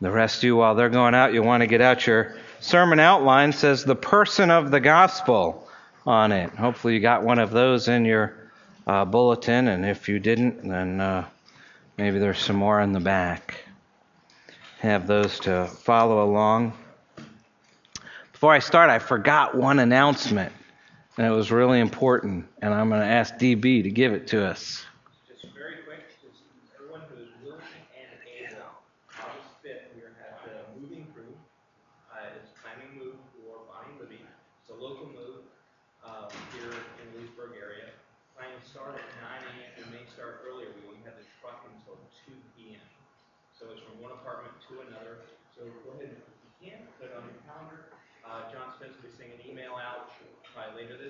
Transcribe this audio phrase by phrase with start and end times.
[0.00, 2.98] The rest of you, while they're going out, you'll want to get out your sermon
[2.98, 3.52] outline.
[3.52, 5.68] Says the person of the gospel
[6.06, 6.50] on it.
[6.50, 8.34] Hopefully, you got one of those in your
[8.86, 11.26] uh, bulletin, and if you didn't, then uh,
[11.98, 13.62] maybe there's some more in the back.
[14.78, 16.72] Have those to follow along.
[18.32, 20.52] Before I start, I forgot one announcement,
[21.18, 24.46] and it was really important, and I'm going to ask DB to give it to
[24.46, 24.82] us.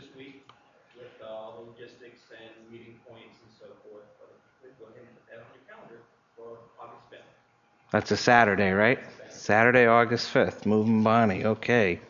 [0.00, 0.42] This week
[0.96, 4.04] with uh, logistics and meeting points and so forth.
[4.18, 6.00] But go ahead and put that on your calendar
[6.36, 7.90] for August 5th.
[7.90, 8.98] That's a Saturday, right?
[9.30, 10.64] Saturday, August 5th.
[10.64, 11.44] Moving Bonnie.
[11.44, 12.00] Okay.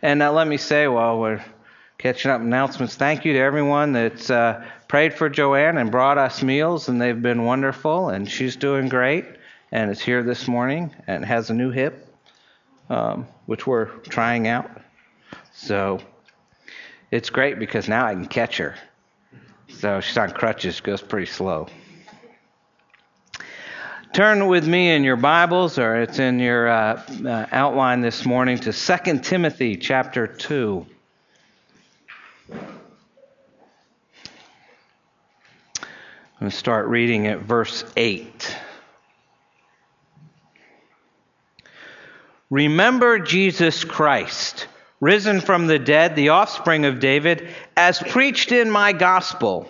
[0.00, 1.44] And now let me say while we're
[1.98, 6.44] catching up announcements, thank you to everyone that's uh, prayed for Joanne and brought us
[6.44, 9.24] meals, and they've been wonderful, and she's doing great,
[9.72, 12.14] and is here this morning and has a new hip,
[12.88, 14.70] um, which we're trying out.
[15.52, 16.00] So
[17.10, 18.76] it's great because now I can catch her.
[19.68, 21.68] So she's on crutches, goes pretty slow.
[24.12, 28.58] Turn with me in your Bibles, or it's in your uh, uh, outline this morning,
[28.58, 30.84] to 2 Timothy chapter 2.
[32.52, 32.58] I'm
[36.40, 38.56] going to start reading at verse 8.
[42.50, 44.66] Remember Jesus Christ
[45.00, 49.68] risen from the dead, the offspring of David, as preached in my gospel,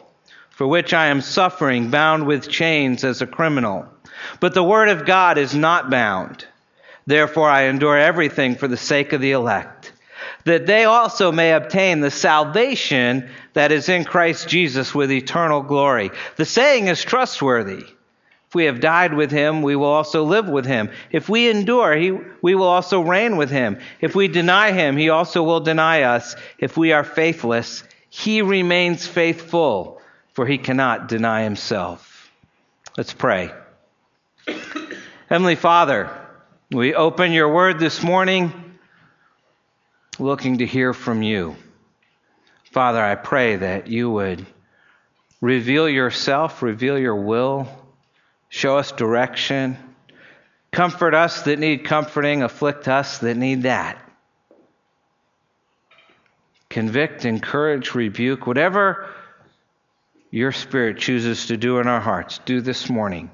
[0.50, 3.86] for which I am suffering, bound with chains as a criminal.
[4.40, 6.44] But the word of God is not bound.
[7.06, 9.92] Therefore I endure everything for the sake of the elect,
[10.44, 16.10] that they also may obtain the salvation that is in Christ Jesus with eternal glory.
[16.36, 17.86] The saying is trustworthy.
[18.50, 20.90] If we have died with him, we will also live with him.
[21.12, 22.10] If we endure, he,
[22.42, 23.78] we will also reign with him.
[24.00, 26.34] If we deny him, he also will deny us.
[26.58, 30.02] If we are faithless, he remains faithful,
[30.32, 32.28] for he cannot deny himself.
[32.96, 33.52] Let's pray.
[35.28, 36.10] Heavenly Father,
[36.72, 38.52] we open your word this morning
[40.18, 41.54] looking to hear from you.
[42.72, 44.44] Father, I pray that you would
[45.40, 47.68] reveal yourself, reveal your will
[48.50, 49.78] show us direction,
[50.70, 53.98] comfort us that need comforting, afflict us that need that.
[56.68, 59.08] Convict, encourage, rebuke, whatever
[60.30, 63.30] your Spirit chooses to do in our hearts, do this morning.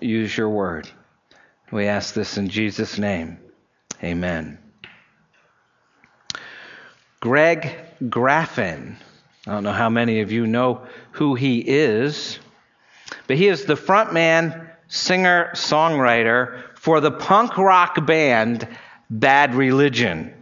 [0.00, 0.88] Use your word.
[1.70, 3.38] We ask this in Jesus' name.
[4.02, 4.58] Amen.
[7.20, 8.96] Greg Graffin.
[9.46, 12.38] I don't know how many of you know who he is.
[13.26, 18.68] But he is the frontman, singer, songwriter for the punk rock band
[19.10, 20.32] Bad Religion.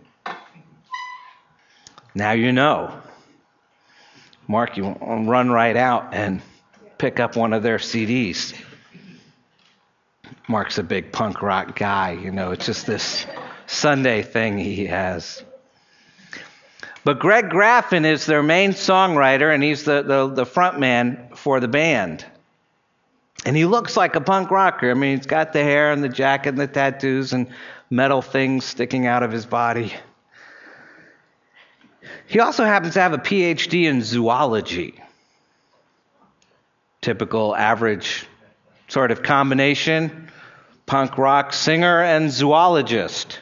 [2.15, 3.01] Now you know.
[4.47, 6.43] Mark, you run right out and
[6.99, 8.55] pick up one of their CDs.
[10.49, 13.27] Mark's a big punk rock guy, you know, it's just this
[13.67, 15.43] Sunday thing he has.
[17.05, 21.61] But Greg Graffin is their main songwriter, and he's the, the, the front man for
[21.61, 22.25] the band.
[23.45, 24.91] And he looks like a punk rocker.
[24.91, 27.49] I mean, he's got the hair and the jacket and the tattoos and
[27.91, 29.93] metal things sticking out of his body.
[32.27, 35.01] He also happens to have a PhD in zoology.
[37.03, 38.27] Typical average
[38.89, 40.31] sort of combination
[40.87, 43.41] punk rock singer and zoologist.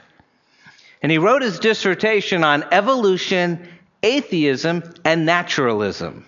[1.02, 3.68] And he wrote his dissertation on evolution,
[4.02, 6.24] atheism, and naturalism.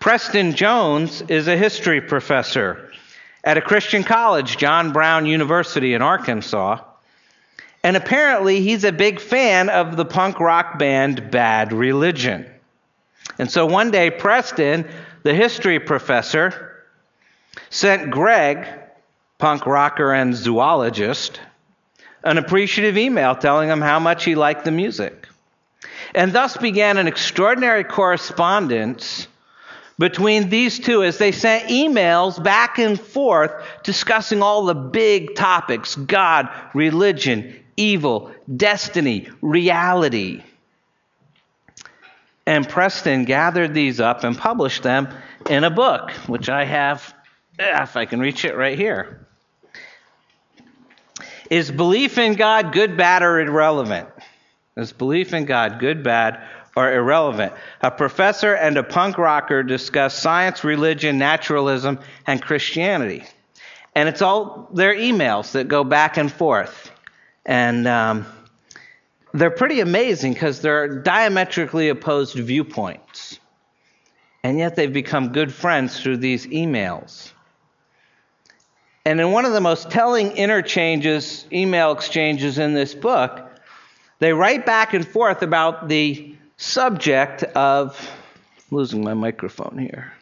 [0.00, 2.90] Preston Jones is a history professor
[3.42, 6.80] at a Christian college, John Brown University in Arkansas.
[7.82, 12.46] And apparently, he's a big fan of the punk rock band Bad Religion.
[13.38, 14.88] And so one day, Preston,
[15.22, 16.84] the history professor,
[17.70, 18.66] sent Greg,
[19.38, 21.40] punk rocker and zoologist,
[22.24, 25.28] an appreciative email telling him how much he liked the music.
[26.14, 29.28] And thus began an extraordinary correspondence
[29.98, 33.52] between these two as they sent emails back and forth
[33.82, 40.42] discussing all the big topics God, religion, evil, destiny, reality.
[42.46, 45.08] And Preston gathered these up and published them
[45.50, 47.14] in a book, which I have,
[47.58, 49.26] if I can reach it right here.
[51.50, 54.08] Is belief in God good, bad, or irrelevant?
[54.76, 56.42] Is belief in God good, bad,
[56.76, 57.52] or irrelevant?
[57.80, 63.24] A professor and a punk rocker discuss science, religion, naturalism, and Christianity.
[63.94, 66.90] And it's all their emails that go back and forth.
[67.46, 68.26] And um,
[69.32, 73.40] they're pretty amazing because they're diametrically opposed viewpoints.
[74.44, 77.32] And yet they've become good friends through these emails.
[79.06, 83.50] And in one of the most telling interchanges, email exchanges in this book,
[84.18, 87.98] they write back and forth about the subject of
[88.70, 90.12] losing my microphone here.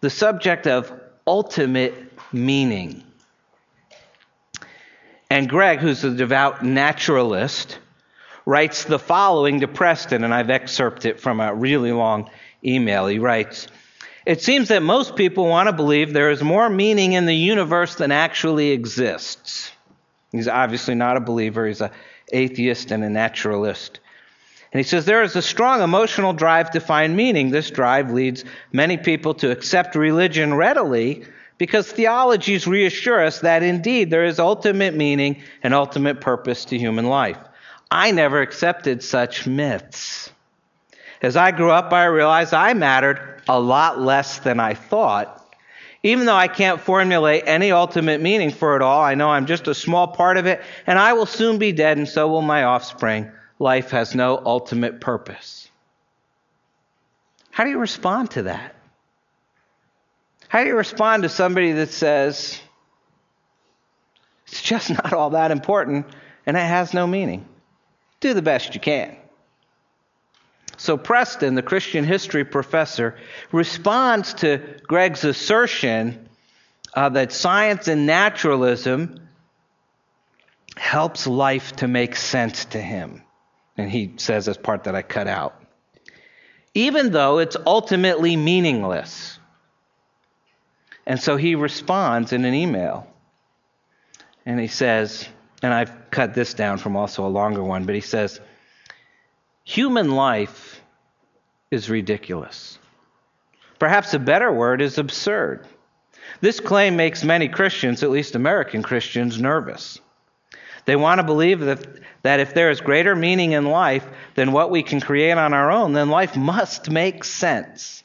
[0.00, 0.92] The subject of
[1.26, 1.94] ultimate
[2.32, 3.02] meaning.
[5.30, 7.78] And Greg, who's a devout naturalist,
[8.46, 12.30] writes the following to Preston, and I've excerpted it from a really long
[12.62, 13.06] email.
[13.06, 13.68] He writes,
[14.26, 17.94] it seems that most people want to believe there is more meaning in the universe
[17.94, 19.70] than actually exists.
[20.32, 21.90] He's obviously not a believer, he's an
[22.32, 24.00] atheist and a naturalist.
[24.74, 27.50] And he says there is a strong emotional drive to find meaning.
[27.50, 31.24] This drive leads many people to accept religion readily
[31.58, 37.06] because theologies reassure us that indeed there is ultimate meaning and ultimate purpose to human
[37.06, 37.38] life.
[37.88, 40.32] I never accepted such myths.
[41.22, 45.40] As I grew up, I realized I mattered a lot less than I thought.
[46.02, 49.68] Even though I can't formulate any ultimate meaning for it all, I know I'm just
[49.68, 52.64] a small part of it, and I will soon be dead, and so will my
[52.64, 53.30] offspring.
[53.58, 55.68] Life has no ultimate purpose.
[57.50, 58.74] How do you respond to that?
[60.48, 62.60] How do you respond to somebody that says,
[64.46, 66.06] it's just not all that important
[66.46, 67.44] and it has no meaning?
[68.20, 69.16] Do the best you can.
[70.76, 73.16] So Preston, the Christian history professor,
[73.50, 76.28] responds to Greg's assertion
[76.94, 79.28] uh, that science and naturalism
[80.76, 83.23] helps life to make sense to him.
[83.76, 85.60] And he says this part that I cut out.
[86.74, 89.38] Even though it's ultimately meaningless.
[91.06, 93.06] And so he responds in an email.
[94.46, 95.28] And he says,
[95.62, 98.40] and I've cut this down from also a longer one, but he says,
[99.64, 100.82] Human life
[101.70, 102.78] is ridiculous.
[103.78, 105.66] Perhaps a better word is absurd.
[106.40, 109.98] This claim makes many Christians, at least American Christians, nervous.
[110.86, 111.86] They want to believe that,
[112.22, 115.70] that if there is greater meaning in life than what we can create on our
[115.70, 118.02] own, then life must make sense.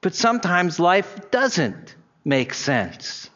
[0.00, 1.94] But sometimes life doesn't
[2.24, 3.30] make sense.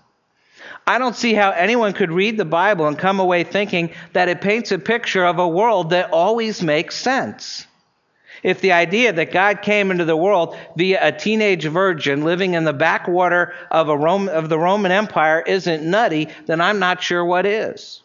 [0.86, 4.40] I don't see how anyone could read the Bible and come away thinking that it
[4.40, 7.66] paints a picture of a world that always makes sense.
[8.42, 12.64] If the idea that God came into the world via a teenage virgin living in
[12.64, 17.46] the backwater of, Rome, of the Roman Empire isn't nutty, then I'm not sure what
[17.46, 18.02] is.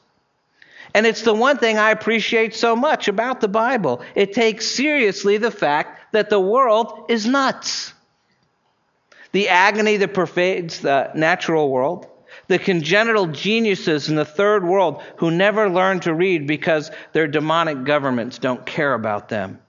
[0.94, 4.02] And it's the one thing I appreciate so much about the Bible.
[4.16, 7.94] It takes seriously the fact that the world is nuts.
[9.32, 12.08] The agony that pervades the natural world,
[12.48, 17.84] the congenital geniuses in the third world who never learn to read because their demonic
[17.84, 19.60] governments don't care about them.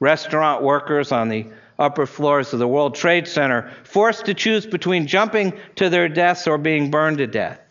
[0.00, 1.46] Restaurant workers on the
[1.78, 6.46] upper floors of the World Trade Center forced to choose between jumping to their deaths
[6.46, 7.63] or being burned to death.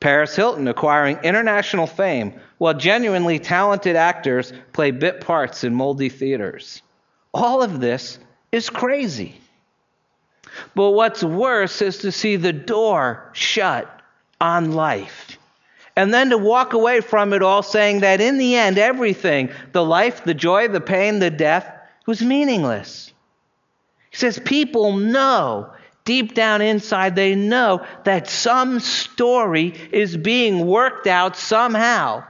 [0.00, 6.82] Paris Hilton acquiring international fame while genuinely talented actors play bit parts in moldy theaters.
[7.32, 8.18] All of this
[8.52, 9.40] is crazy.
[10.74, 13.90] But what's worse is to see the door shut
[14.40, 15.38] on life.
[15.96, 19.84] And then to walk away from it all saying that in the end, everything the
[19.84, 21.70] life, the joy, the pain, the death
[22.06, 23.12] was meaningless.
[24.10, 25.70] He says, People know,
[26.06, 32.24] deep down inside, they know that some story is being worked out somehow.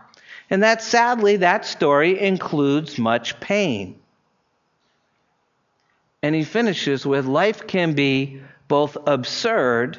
[0.50, 4.00] And that sadly, that story includes much pain.
[6.22, 9.98] And he finishes with life can be both absurd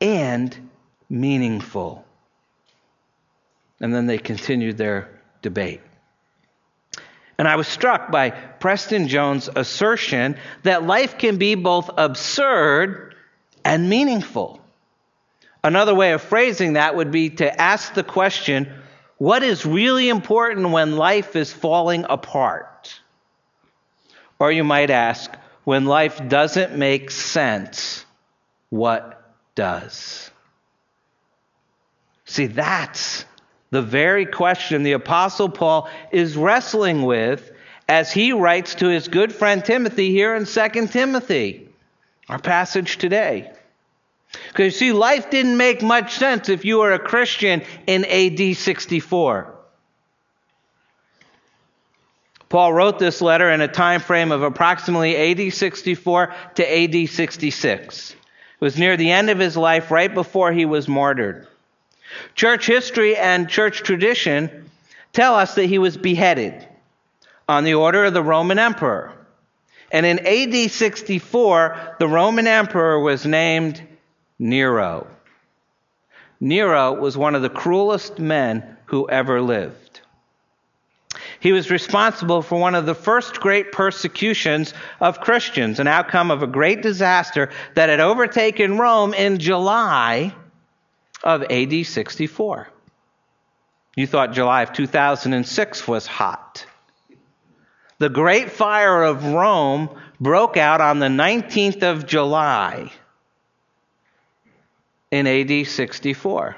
[0.00, 0.70] and
[1.08, 2.04] meaningful.
[3.80, 5.08] And then they continued their
[5.42, 5.80] debate.
[7.38, 13.14] And I was struck by Preston Jones' assertion that life can be both absurd
[13.64, 14.60] and meaningful.
[15.62, 18.72] Another way of phrasing that would be to ask the question
[19.18, 23.00] what is really important when life is falling apart?
[24.38, 25.30] Or you might ask,
[25.64, 28.06] when life doesn't make sense,
[28.70, 30.30] what does?
[32.24, 33.24] See, that's
[33.70, 37.52] the very question the Apostle Paul is wrestling with
[37.88, 41.68] as he writes to his good friend Timothy here in 2 Timothy,
[42.28, 43.50] our passage today.
[44.48, 48.56] Because you see, life didn't make much sense if you were a Christian in AD
[48.56, 49.54] 64.
[52.48, 58.10] Paul wrote this letter in a time frame of approximately AD 64 to AD 66.
[58.10, 58.16] It
[58.60, 61.46] was near the end of his life, right before he was martyred.
[62.34, 64.70] Church history and church tradition
[65.12, 66.66] tell us that he was beheaded
[67.48, 69.12] on the order of the Roman emperor.
[69.90, 73.82] And in AD 64, the Roman emperor was named
[74.38, 75.06] Nero.
[76.40, 80.00] Nero was one of the cruelest men who ever lived.
[81.40, 86.42] He was responsible for one of the first great persecutions of Christians, an outcome of
[86.42, 90.34] a great disaster that had overtaken Rome in July
[91.22, 92.68] of AD 64.
[93.96, 96.64] You thought July of 2006 was hot.
[97.98, 102.92] The Great Fire of Rome broke out on the 19th of July
[105.10, 106.56] in AD 64.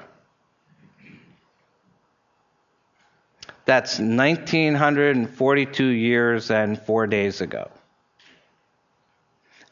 [3.65, 7.71] That's 1942 years and four days ago.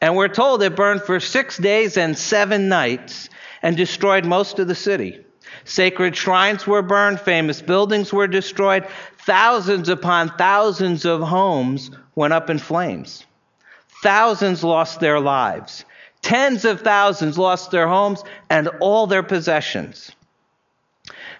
[0.00, 3.28] And we're told it burned for six days and seven nights
[3.62, 5.24] and destroyed most of the city.
[5.64, 8.86] Sacred shrines were burned, famous buildings were destroyed,
[9.18, 13.24] thousands upon thousands of homes went up in flames.
[14.02, 15.84] Thousands lost their lives.
[16.22, 20.12] Tens of thousands lost their homes and all their possessions.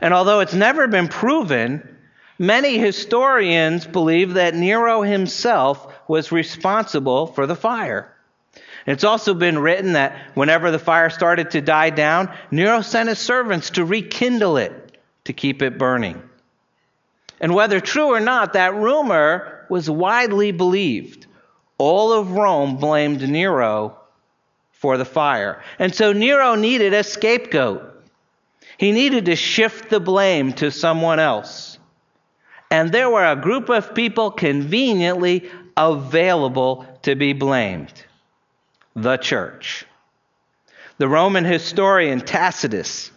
[0.00, 1.96] And although it's never been proven,
[2.38, 8.14] many historians believe that Nero himself was responsible for the fire.
[8.86, 13.18] It's also been written that whenever the fire started to die down, Nero sent his
[13.18, 16.22] servants to rekindle it to keep it burning.
[17.40, 21.26] And whether true or not, that rumor was widely believed.
[21.78, 23.98] All of Rome blamed Nero
[24.72, 25.62] for the fire.
[25.78, 27.86] And so Nero needed a scapegoat.
[28.78, 31.78] He needed to shift the blame to someone else.
[32.70, 37.92] And there were a group of people conveniently available to be blamed
[38.94, 39.86] the church.
[40.98, 43.10] The Roman historian Tacitus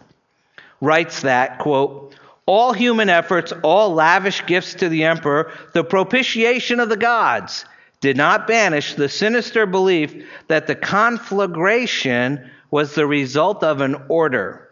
[0.80, 2.14] writes that, quote,
[2.46, 7.64] all human efforts, all lavish gifts to the emperor, the propitiation of the gods,
[8.00, 14.68] did not banish the sinister belief that the conflagration was the result of an order.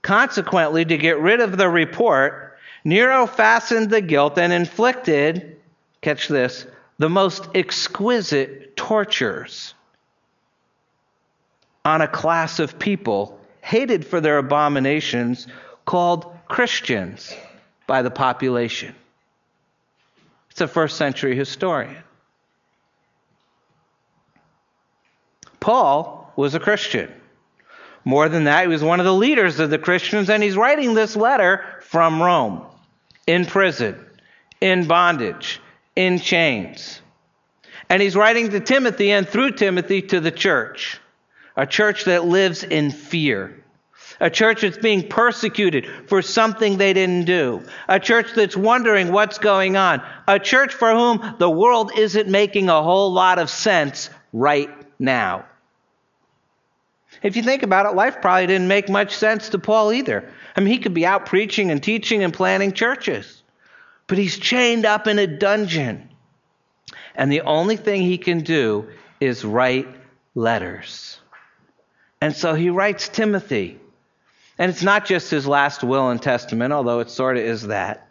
[0.00, 5.56] Consequently, to get rid of the report, Nero fastened the guilt and inflicted,
[6.00, 6.66] catch this,
[6.98, 9.73] the most exquisite tortures
[11.84, 15.46] on a class of people hated for their abominations
[15.84, 17.34] called Christians
[17.86, 18.94] by the population.
[20.50, 21.96] It's a first century historian.
[25.60, 27.10] Paul was a Christian.
[28.04, 30.94] More than that, he was one of the leaders of the Christians, and he's writing
[30.94, 32.62] this letter from Rome,
[33.26, 33.98] in prison,
[34.60, 35.60] in bondage,
[35.96, 37.00] in chains.
[37.88, 41.00] And he's writing to Timothy and through Timothy to the church,
[41.56, 43.60] a church that lives in fear.
[44.20, 47.62] A church that's being persecuted for something they didn't do.
[47.88, 50.02] A church that's wondering what's going on.
[50.28, 55.46] A church for whom the world isn't making a whole lot of sense right now.
[57.22, 60.30] If you think about it, life probably didn't make much sense to Paul either.
[60.56, 63.42] I mean, he could be out preaching and teaching and planting churches,
[64.06, 66.10] but he's chained up in a dungeon.
[67.14, 68.88] And the only thing he can do
[69.20, 69.88] is write
[70.34, 71.18] letters.
[72.20, 73.78] And so he writes Timothy.
[74.58, 78.08] And it's not just his last will and testament, although it sort of is that.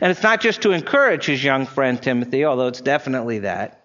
[0.00, 3.84] And it's not just to encourage his young friend Timothy, although it's definitely that.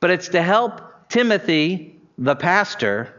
[0.00, 3.12] But it's to help Timothy, the pastor,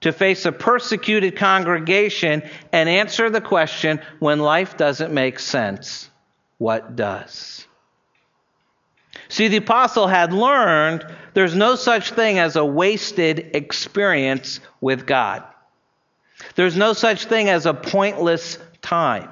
[0.00, 6.10] to face a persecuted congregation and answer the question when life doesn't make sense,
[6.58, 7.66] what does?
[9.28, 15.44] See, the apostle had learned there's no such thing as a wasted experience with God.
[16.54, 19.30] There's no such thing as a pointless time.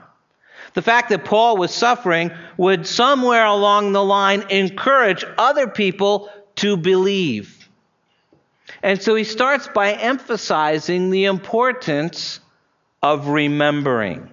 [0.74, 6.76] The fact that Paul was suffering would somewhere along the line encourage other people to
[6.76, 7.68] believe.
[8.82, 12.40] And so he starts by emphasizing the importance
[13.02, 14.28] of remembering.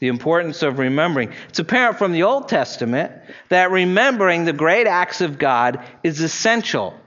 [0.00, 1.32] The importance of remembering.
[1.50, 3.12] It's apparent from the Old Testament
[3.50, 6.98] that remembering the great acts of God is essential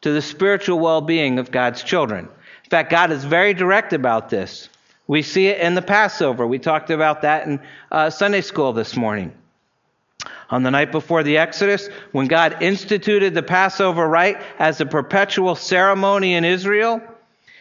[0.00, 2.26] to the spiritual well being of God's children.
[2.64, 4.68] In fact, God is very direct about this.
[5.06, 6.46] We see it in the Passover.
[6.46, 9.32] We talked about that in uh, Sunday school this morning.
[10.50, 15.54] On the night before the Exodus, when God instituted the Passover rite as a perpetual
[15.54, 17.00] ceremony in Israel,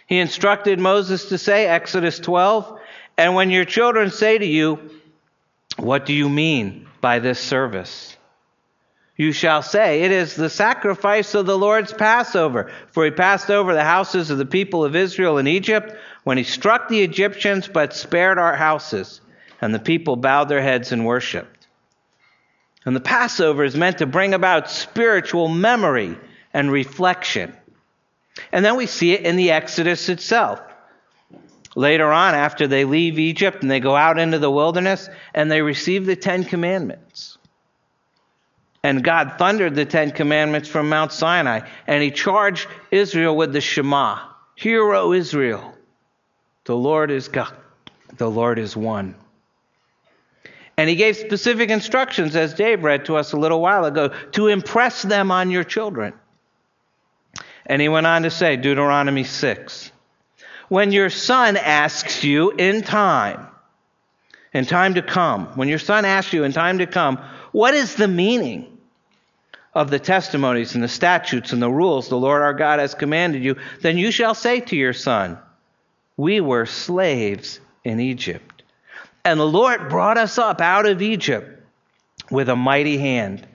[0.07, 2.78] He instructed Moses to say, Exodus 12,
[3.19, 4.79] and when your children say to you,
[5.75, 8.15] What do you mean by this service?
[9.17, 12.71] You shall say, It is the sacrifice of the Lord's Passover.
[12.93, 16.45] For he passed over the houses of the people of Israel in Egypt when he
[16.45, 19.19] struck the Egyptians, but spared our houses.
[19.59, 21.67] And the people bowed their heads and worshiped.
[22.85, 26.17] And the Passover is meant to bring about spiritual memory
[26.53, 27.53] and reflection.
[28.53, 30.61] And then we see it in the Exodus itself.
[31.75, 35.61] Later on, after they leave Egypt and they go out into the wilderness and they
[35.61, 37.37] receive the Ten Commandments.
[38.83, 43.61] And God thundered the Ten Commandments from Mount Sinai and he charged Israel with the
[43.61, 45.73] Shema Hear, O Israel,
[46.65, 47.53] the Lord is God,
[48.17, 49.15] the Lord is one.
[50.75, 54.47] And he gave specific instructions, as Dave read to us a little while ago, to
[54.47, 56.13] impress them on your children.
[57.65, 59.91] And he went on to say, Deuteronomy 6,
[60.69, 63.47] when your son asks you in time,
[64.53, 67.17] in time to come, when your son asks you in time to come,
[67.51, 68.77] what is the meaning
[69.73, 73.43] of the testimonies and the statutes and the rules the Lord our God has commanded
[73.43, 75.37] you, then you shall say to your son,
[76.17, 78.63] We were slaves in Egypt.
[79.23, 81.61] And the Lord brought us up out of Egypt
[82.31, 83.45] with a mighty hand.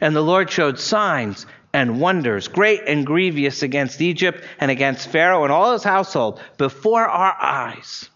[0.00, 1.46] And the Lord showed signs
[1.78, 7.06] and wonders, great and grievous, against Egypt and against Pharaoh and all his household before
[7.06, 8.10] our eyes.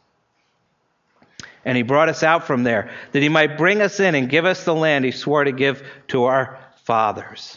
[1.64, 4.44] And he brought us out from there, that he might bring us in and give
[4.44, 7.56] us the land he swore to give to our fathers.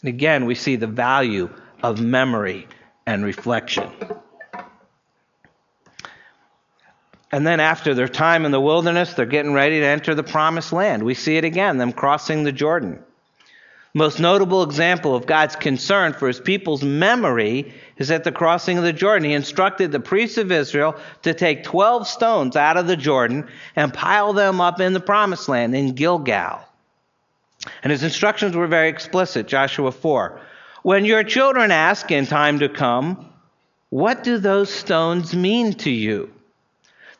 [0.00, 1.50] And again, we see the value
[1.82, 2.66] of memory
[3.04, 3.90] and reflection.
[7.30, 10.72] And then after their time in the wilderness, they're getting ready to enter the promised
[10.72, 11.02] land.
[11.02, 13.04] We see it again, them crossing the Jordan.
[13.94, 18.84] Most notable example of God's concern for his people's memory is at the crossing of
[18.84, 19.28] the Jordan.
[19.28, 23.92] He instructed the priests of Israel to take 12 stones out of the Jordan and
[23.92, 26.60] pile them up in the promised land in Gilgal.
[27.82, 29.46] And his instructions were very explicit.
[29.46, 30.40] Joshua 4.
[30.82, 33.28] When your children ask in time to come,
[33.90, 36.32] What do those stones mean to you?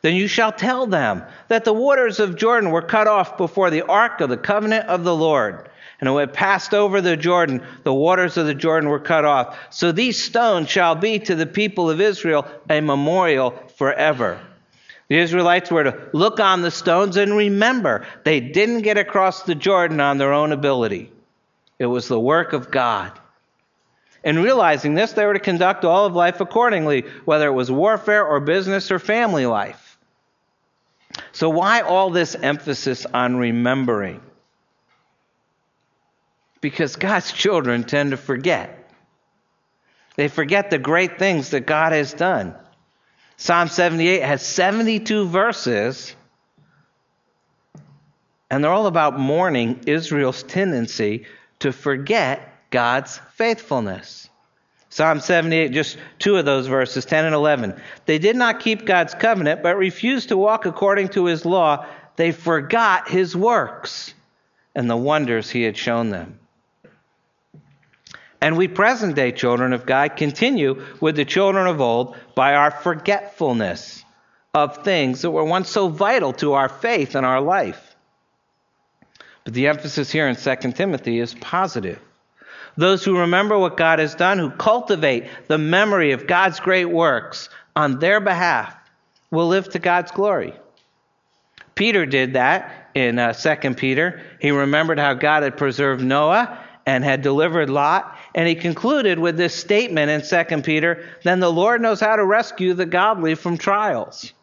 [0.01, 3.83] Then you shall tell them that the waters of Jordan were cut off before the
[3.83, 7.93] ark of the covenant of the Lord and when it passed over the Jordan, the
[7.93, 9.57] waters of the Jordan were cut off.
[9.69, 14.39] So these stones shall be to the people of Israel a memorial forever.
[15.07, 19.55] The Israelites were to look on the stones and remember they didn't get across the
[19.55, 21.11] Jordan on their own ability.
[21.79, 23.11] It was the work of God.
[24.23, 28.25] And realizing this, they were to conduct all of life accordingly, whether it was warfare
[28.25, 29.97] or business or family life.
[31.33, 34.21] So, why all this emphasis on remembering?
[36.63, 38.89] Because God's children tend to forget.
[40.15, 42.55] They forget the great things that God has done.
[43.35, 46.15] Psalm 78 has 72 verses,
[48.49, 51.25] and they're all about mourning Israel's tendency
[51.59, 54.29] to forget God's faithfulness.
[54.89, 57.81] Psalm 78, just two of those verses, 10 and 11.
[58.05, 61.85] They did not keep God's covenant, but refused to walk according to his law.
[62.15, 64.13] They forgot his works
[64.73, 66.39] and the wonders he had shown them.
[68.43, 72.71] And we present day children of God continue with the children of old by our
[72.71, 74.03] forgetfulness
[74.53, 77.95] of things that were once so vital to our faith and our life.
[79.45, 82.01] But the emphasis here in 2 Timothy is positive.
[82.75, 87.47] Those who remember what God has done, who cultivate the memory of God's great works
[87.77, 88.75] on their behalf,
[89.31, 90.53] will live to God's glory.
[91.75, 94.21] Peter did that in uh, 2 Peter.
[94.41, 98.17] He remembered how God had preserved Noah and had delivered Lot.
[98.35, 102.25] And he concluded with this statement in 2 Peter then the Lord knows how to
[102.25, 104.33] rescue the godly from trials.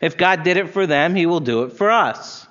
[0.00, 2.46] If God did it for them, he will do it for us.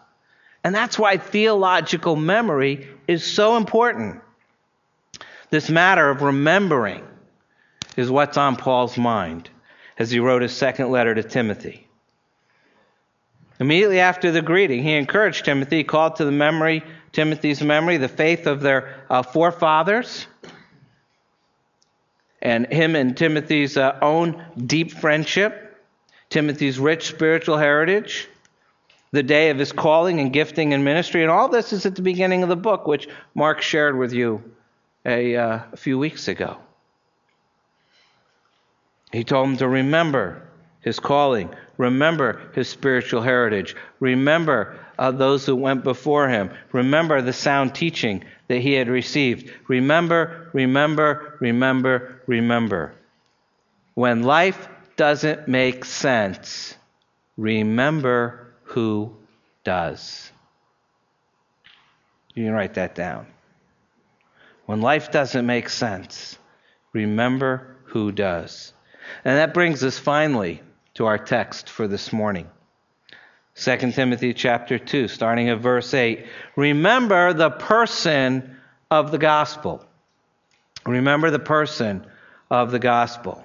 [0.64, 4.22] And that's why theological memory is so important.
[5.50, 7.06] This matter of remembering
[7.98, 9.50] is what's on Paul's mind
[10.00, 11.88] as he wrote his second letter to Timothy.
[13.60, 18.48] Immediately after the greeting, he encouraged Timothy, called to the memory Timothy's memory the faith
[18.48, 20.26] of their uh, forefathers
[22.44, 25.82] and him and Timothy's uh, own deep friendship,
[26.30, 28.28] Timothy's rich spiritual heritage,
[29.12, 32.02] the day of his calling and gifting and ministry, and all this is at the
[32.02, 34.44] beginning of the book, which Mark shared with you
[35.06, 36.58] a, uh, a few weeks ago.
[39.14, 40.42] He told him to remember
[40.82, 47.32] his calling, remember his spiritual heritage, remember uh, those who went before him, remember the
[47.32, 49.54] sound teaching that he had received.
[49.68, 52.94] Remember, remember, remember, remember.
[53.94, 56.76] When life doesn't make sense,
[57.38, 59.16] remember who
[59.64, 60.32] does.
[62.34, 63.28] You can write that down.
[64.66, 66.38] When life doesn't make sense,
[66.94, 68.74] remember who does.
[69.24, 70.62] And that brings us finally
[70.96, 72.50] to our text for this morning.
[73.56, 76.26] 2 Timothy chapter 2, starting at verse 8.
[76.56, 78.58] Remember the person
[78.90, 79.86] of the gospel.
[80.86, 82.06] Remember the person
[82.54, 83.44] of the gospel.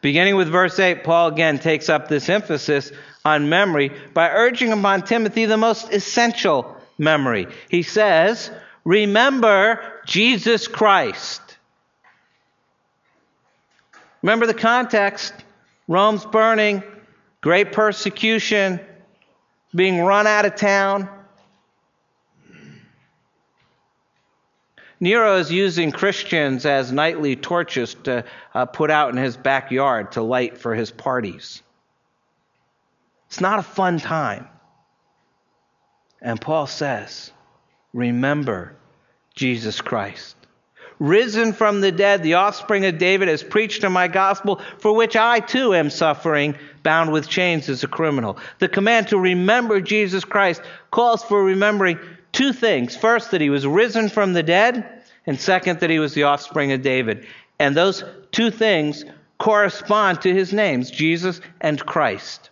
[0.00, 2.90] Beginning with verse 8, Paul again takes up this emphasis
[3.24, 7.46] on memory by urging upon Timothy the most essential memory.
[7.68, 8.50] He says,
[8.84, 11.40] Remember Jesus Christ.
[14.22, 15.32] Remember the context
[15.86, 16.82] Rome's burning,
[17.40, 18.80] great persecution,
[19.72, 21.08] being run out of town.
[25.00, 30.22] Nero is using Christians as nightly torches to uh, put out in his backyard to
[30.22, 31.62] light for his parties.
[33.28, 34.48] It's not a fun time.
[36.20, 37.30] And Paul says,
[37.92, 38.76] Remember
[39.34, 40.34] Jesus Christ.
[40.98, 45.14] Risen from the dead, the offspring of David has preached in my gospel, for which
[45.14, 48.36] I too am suffering, bound with chains as a criminal.
[48.58, 52.00] The command to remember Jesus Christ calls for remembering
[52.32, 52.96] two things.
[52.96, 56.72] First, that he was risen from the dead, and second, that he was the offspring
[56.72, 57.26] of David.
[57.58, 59.04] And those two things
[59.38, 62.50] correspond to his names, Jesus and Christ.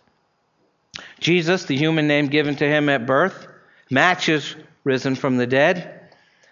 [1.19, 3.47] Jesus, the human name given to him at birth,
[3.89, 5.93] matches risen from the dead.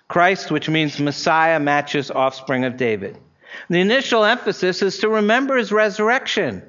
[0.08, 3.18] Christ, which means Messiah, matches offspring of David.
[3.70, 6.62] The initial emphasis is to remember his resurrection.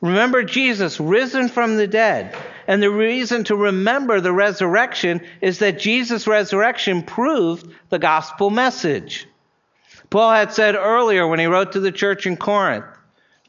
[0.00, 2.36] Remember Jesus risen from the dead.
[2.68, 9.26] And the reason to remember the resurrection is that Jesus' resurrection proved the gospel message.
[10.10, 12.84] Paul had said earlier when he wrote to the church in Corinth,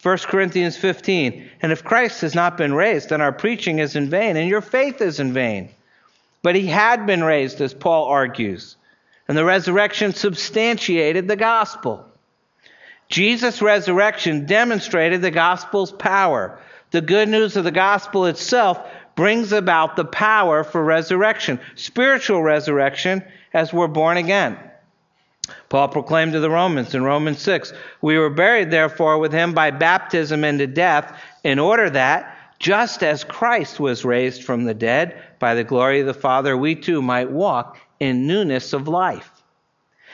[0.04, 4.10] 1 Corinthians 15, and if Christ has not been raised, then our preaching is in
[4.10, 5.70] vain and your faith is in vain.
[6.42, 8.78] But he had been raised, as Paul argues,
[9.28, 12.06] and the resurrection substantiated the gospel.
[13.10, 16.58] Jesus' resurrection demonstrated the gospel's power.
[16.92, 18.80] The good news of the gospel itself
[19.20, 23.22] brings about the power for resurrection, spiritual resurrection,
[23.54, 24.58] as we're born again.
[25.68, 29.72] Paul proclaimed to the Romans in Romans 6 We were buried, therefore, with him by
[29.72, 35.54] baptism into death, in order that, just as Christ was raised from the dead by
[35.54, 39.44] the glory of the Father, we too might walk in newness of life.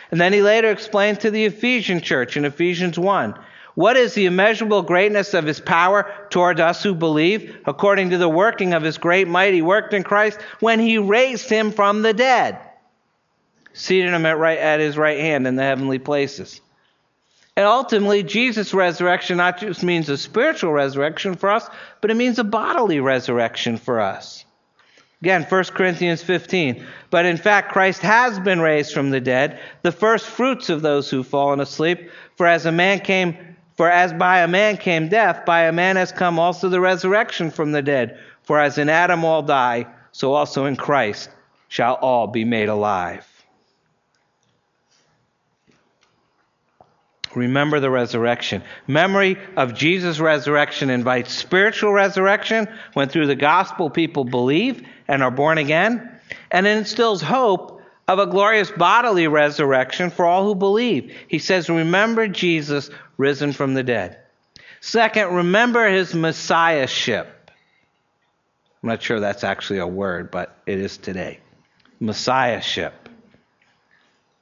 [0.09, 3.35] And then he later explained to the Ephesian church in Ephesians 1
[3.75, 8.29] what is the immeasurable greatness of his power toward us who believe, according to the
[8.29, 12.13] working of his great might he worked in Christ when he raised him from the
[12.13, 12.57] dead,
[13.73, 16.61] seated him at, right, at his right hand in the heavenly places.
[17.57, 21.69] And ultimately, Jesus' resurrection not just means a spiritual resurrection for us,
[22.01, 24.45] but it means a bodily resurrection for us.
[25.21, 26.85] Again, 1 Corinthians 15.
[27.09, 31.09] But in fact, Christ has been raised from the dead, the first fruits of those
[31.09, 32.09] who've fallen asleep.
[32.35, 35.97] For as a man came, for as by a man came death, by a man
[35.97, 38.19] has come also the resurrection from the dead.
[38.43, 41.29] For as in Adam all die, so also in Christ
[41.67, 43.27] shall all be made alive.
[47.35, 48.63] Remember the resurrection.
[48.87, 55.31] Memory of Jesus' resurrection invites spiritual resurrection when through the gospel people believe and are
[55.31, 56.17] born again.
[56.49, 57.74] And it instills hope
[58.07, 61.15] of a glorious bodily resurrection for all who believe.
[61.27, 64.19] He says, Remember Jesus risen from the dead.
[64.81, 67.51] Second, remember his messiahship.
[68.83, 71.39] I'm not sure that's actually a word, but it is today.
[71.99, 72.93] Messiahship.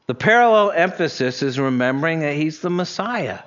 [0.07, 3.39] The parallel emphasis is remembering that he's the Messiah.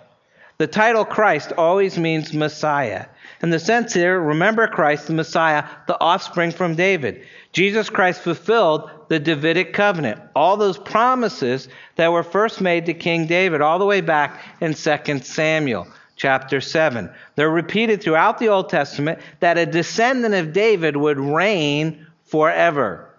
[0.56, 3.06] The title Christ always means Messiah.
[3.42, 7.26] In the sense here, remember Christ, the Messiah, the offspring from David.
[7.52, 10.20] Jesus Christ fulfilled the Davidic covenant.
[10.34, 14.74] All those promises that were first made to King David, all the way back in
[14.74, 17.10] 2 Samuel chapter 7.
[17.34, 23.10] They're repeated throughout the Old Testament that a descendant of David would reign forever.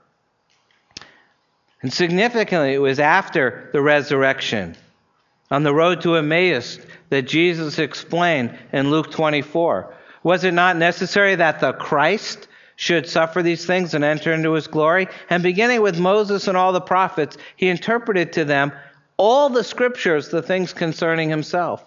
[1.82, 4.76] And significantly, it was after the resurrection,
[5.52, 9.94] on the road to Emmaus, that Jesus explained in Luke 24.
[10.24, 12.48] Was it not necessary that the Christ
[12.78, 15.08] should suffer these things and enter into his glory?
[15.30, 18.72] And beginning with Moses and all the prophets, he interpreted to them
[19.18, 21.84] all the scriptures, the things concerning himself.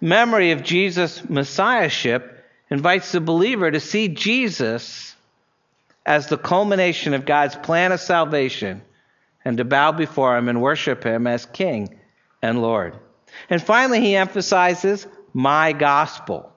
[0.00, 5.16] Memory of Jesus' messiahship invites the believer to see Jesus
[6.04, 8.82] as the culmination of God's plan of salvation
[9.46, 11.98] and to bow before him and worship him as King
[12.42, 12.96] and Lord.
[13.48, 16.52] And finally, he emphasizes my gospel.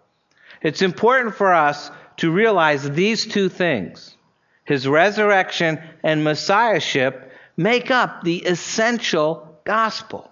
[0.62, 4.15] It's important for us to realize these two things
[4.65, 10.29] his resurrection and messiahship make up the essential gospel.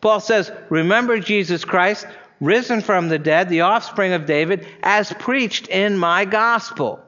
[0.00, 2.06] Paul says, Remember Jesus Christ,
[2.40, 7.00] risen from the dead, the offspring of David, as preached in my gospel.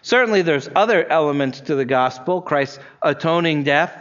[0.00, 3.92] Certainly, there's other elements to the gospel Christ's atoning death,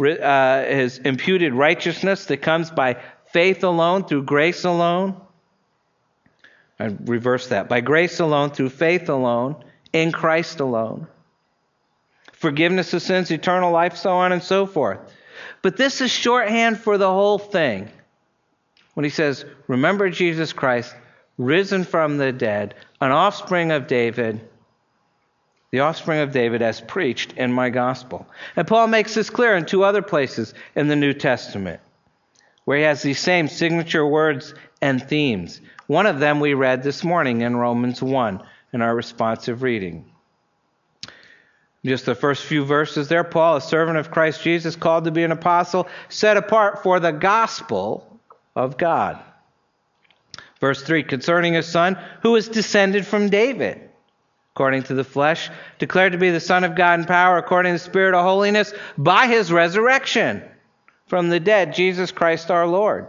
[0.00, 2.96] uh, his imputed righteousness that comes by
[3.32, 5.20] faith alone, through grace alone.
[6.80, 7.68] I reverse that.
[7.68, 9.56] By grace alone, through faith alone,
[9.92, 11.06] in Christ alone.
[12.32, 14.98] Forgiveness of sins, eternal life, so on and so forth.
[15.60, 17.90] But this is shorthand for the whole thing.
[18.94, 20.94] When he says, Remember Jesus Christ,
[21.36, 24.40] risen from the dead, an offspring of David,
[25.70, 28.26] the offspring of David as preached in my gospel.
[28.56, 31.80] And Paul makes this clear in two other places in the New Testament,
[32.64, 35.60] where he has these same signature words and themes.
[35.90, 40.04] One of them we read this morning in Romans 1 in our responsive reading.
[41.84, 45.24] Just the first few verses there, Paul, a servant of Christ Jesus, called to be
[45.24, 48.20] an apostle, set apart for the gospel
[48.54, 49.18] of God.
[50.60, 53.80] Verse 3 concerning his son, who is descended from David,
[54.54, 55.50] according to the flesh,
[55.80, 58.72] declared to be the Son of God in power, according to the Spirit of holiness,
[58.96, 60.40] by his resurrection
[61.08, 63.08] from the dead, Jesus Christ our Lord.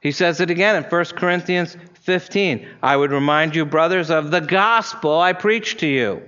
[0.00, 2.66] He says it again in 1 Corinthians 15.
[2.82, 6.22] I would remind you, brothers, of the gospel I preached to you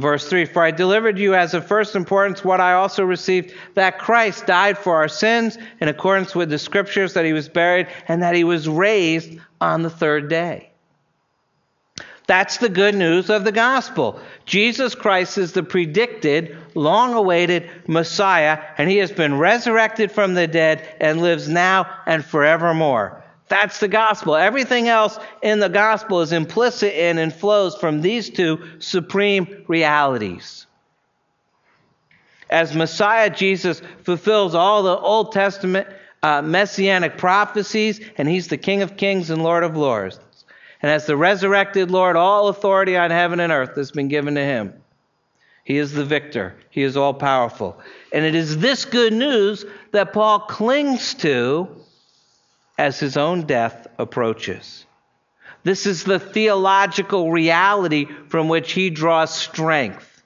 [0.00, 3.98] Verse 3 For I delivered you as of first importance what I also received that
[3.98, 8.22] Christ died for our sins in accordance with the scriptures, that he was buried, and
[8.22, 10.70] that he was raised on the third day.
[12.26, 14.18] That's the good news of the gospel.
[14.46, 20.46] Jesus Christ is the predicted, long awaited Messiah, and he has been resurrected from the
[20.46, 23.22] dead and lives now and forevermore.
[23.48, 24.36] That's the gospel.
[24.36, 30.66] Everything else in the gospel is implicit in and flows from these two supreme realities.
[32.48, 35.88] As Messiah, Jesus fulfills all the Old Testament
[36.22, 40.18] uh, messianic prophecies, and he's the King of kings and Lord of lords.
[40.84, 44.44] And as the resurrected Lord, all authority on heaven and earth has been given to
[44.44, 44.74] him.
[45.64, 47.80] He is the victor, he is all powerful.
[48.12, 51.68] And it is this good news that Paul clings to
[52.76, 54.84] as his own death approaches.
[55.62, 60.22] This is the theological reality from which he draws strength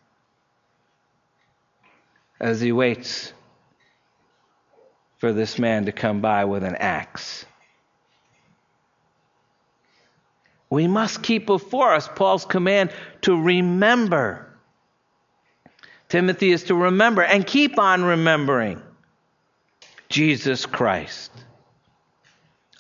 [2.41, 3.33] as he waits
[5.19, 7.47] for this man to come by with an axe.
[10.71, 12.91] We must keep before us Paul's command
[13.23, 14.47] to remember.
[16.09, 18.83] Timothy is to remember and keep on remembering
[20.09, 21.31] Jesus Christ.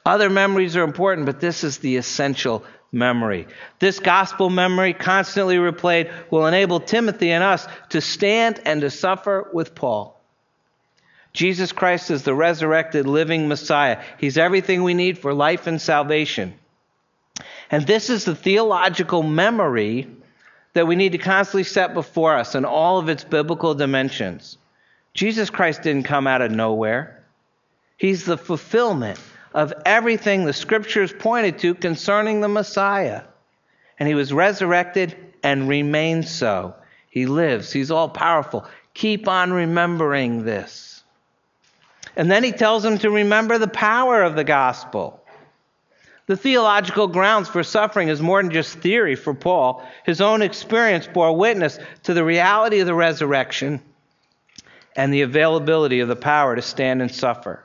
[0.04, 3.46] Other memories are important, but this is the essential memory.
[3.78, 9.48] This gospel memory, constantly replayed, will enable Timothy and us to stand and to suffer
[9.52, 10.18] with Paul.
[11.34, 14.02] Jesus Christ is the resurrected living Messiah.
[14.18, 16.57] He's everything we need for life and salvation.
[17.70, 20.08] And this is the theological memory
[20.72, 24.58] that we need to constantly set before us in all of its biblical dimensions.
[25.14, 27.18] Jesus Christ didn't come out of nowhere,
[27.98, 29.18] He's the fulfillment
[29.52, 33.22] of everything the scriptures pointed to concerning the Messiah.
[33.98, 36.76] And he was resurrected and remains so.
[37.10, 38.66] He lives, he's all powerful.
[38.94, 41.02] Keep on remembering this.
[42.14, 45.24] And then he tells them to remember the power of the gospel.
[46.28, 49.82] The theological grounds for suffering is more than just theory for Paul.
[50.04, 53.80] His own experience bore witness to the reality of the resurrection
[54.94, 57.64] and the availability of the power to stand and suffer.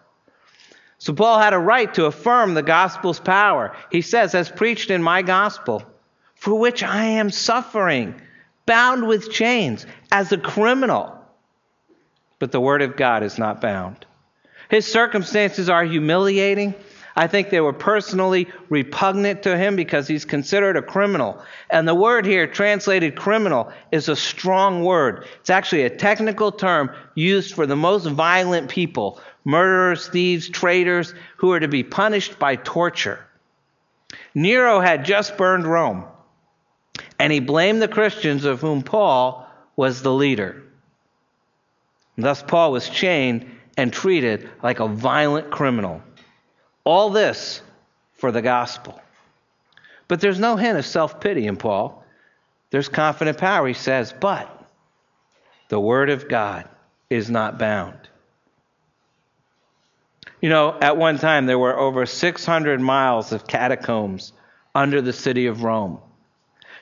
[0.98, 3.76] So Paul had a right to affirm the gospel's power.
[3.92, 5.84] He says, as preached in my gospel,
[6.36, 8.16] for which I am suffering,
[8.66, 11.20] bound with chains, as a criminal.
[12.40, 14.06] But the word of God is not bound.
[14.70, 16.76] His circumstances are humiliating.
[17.16, 21.42] I think they were personally repugnant to him because he's considered a criminal.
[21.70, 25.28] And the word here, translated criminal, is a strong word.
[25.40, 31.52] It's actually a technical term used for the most violent people murderers, thieves, traitors, who
[31.52, 33.20] are to be punished by torture.
[34.34, 36.06] Nero had just burned Rome,
[37.20, 40.64] and he blamed the Christians, of whom Paul was the leader.
[42.18, 46.02] Thus, Paul was chained and treated like a violent criminal.
[46.84, 47.62] All this
[48.16, 49.00] for the gospel.
[50.08, 52.04] But there's no hint of self pity in Paul.
[52.70, 53.68] There's confident power.
[53.68, 54.50] He says, But
[55.70, 56.68] the word of God
[57.10, 57.98] is not bound.
[60.42, 64.34] You know, at one time there were over 600 miles of catacombs
[64.76, 66.00] under the city of Rome.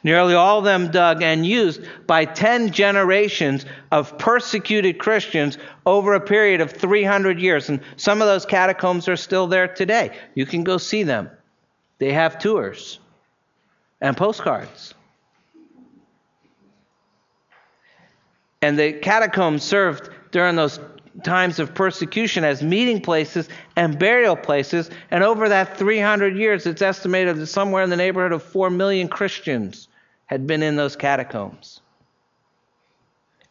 [0.03, 6.19] Nearly all of them dug and used by 10 generations of persecuted Christians over a
[6.19, 7.69] period of 300 years.
[7.69, 10.17] And some of those catacombs are still there today.
[10.33, 11.29] You can go see them.
[11.99, 12.99] They have tours
[13.99, 14.95] and postcards.
[18.63, 20.79] And the catacombs served during those
[21.23, 24.89] times of persecution as meeting places and burial places.
[25.11, 29.07] And over that 300 years, it's estimated that somewhere in the neighborhood of 4 million
[29.07, 29.87] Christians
[30.31, 31.81] had been in those catacombs.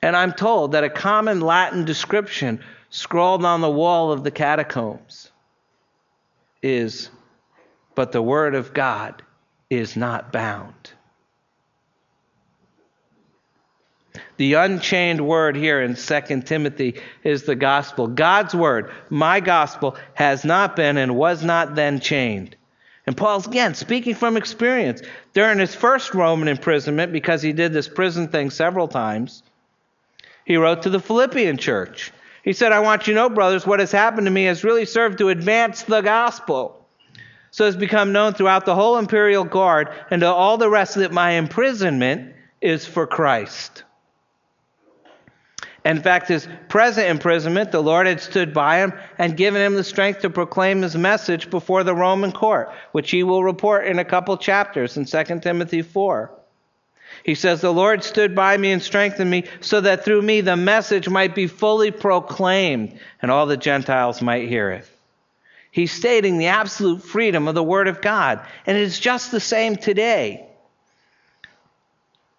[0.01, 5.31] And I'm told that a common Latin description scrawled on the wall of the catacombs
[6.63, 7.11] is,
[7.95, 9.23] But the Word of God
[9.69, 10.93] is not bound.
[14.39, 18.07] The unchained word here in 2 Timothy is the gospel.
[18.07, 22.57] God's word, my gospel, has not been and was not then chained.
[23.11, 25.03] And Paul's again speaking from experience.
[25.33, 29.43] During his first Roman imprisonment, because he did this prison thing several times,
[30.45, 32.13] he wrote to the Philippian church.
[32.45, 34.85] He said, I want you to know, brothers, what has happened to me has really
[34.85, 36.87] served to advance the gospel.
[37.51, 41.11] So it's become known throughout the whole imperial guard and to all the rest that
[41.11, 43.83] my imprisonment is for Christ.
[45.85, 49.85] In fact, his present imprisonment, the Lord had stood by him and given him the
[49.85, 54.05] strength to proclaim his message before the Roman court, which he will report in a
[54.05, 56.31] couple chapters in 2 Timothy 4.
[57.25, 60.57] He says, The Lord stood by me and strengthened me so that through me the
[60.57, 64.87] message might be fully proclaimed and all the Gentiles might hear it.
[65.71, 68.41] He's stating the absolute freedom of the Word of God.
[68.67, 70.50] And it is just the same today.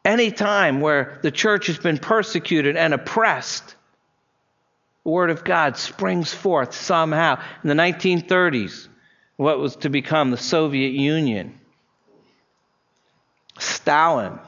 [0.04, 3.76] Any time where the church has been persecuted and oppressed,
[5.04, 7.42] the Word of God springs forth somehow.
[7.64, 8.88] In the 1930s,
[9.38, 11.60] what was to become the Soviet Union,
[13.60, 14.40] Stalin,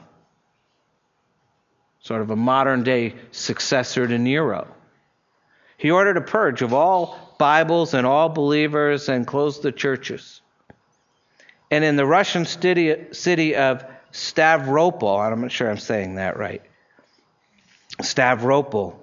[2.00, 4.66] sort of a modern day successor to Nero,
[5.76, 10.40] he ordered a purge of all Bibles and all believers and closed the churches.
[11.70, 13.84] And in the Russian city, city of
[14.14, 16.62] Stavropol, I'm not sure I'm saying that right.
[18.00, 18.94] Stavropol.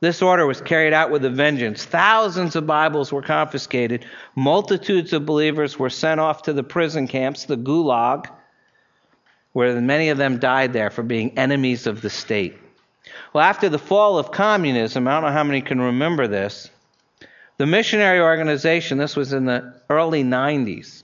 [0.00, 1.84] This order was carried out with a vengeance.
[1.84, 4.04] Thousands of Bibles were confiscated.
[4.34, 8.26] Multitudes of believers were sent off to the prison camps, the Gulag,
[9.52, 12.58] where many of them died there for being enemies of the state.
[13.32, 16.68] Well, after the fall of communism, I don't know how many can remember this,
[17.58, 21.02] the missionary organization, this was in the early 90s,